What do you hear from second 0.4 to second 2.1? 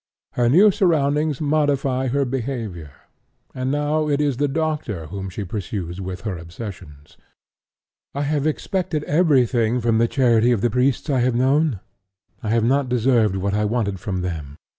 new surroundings modify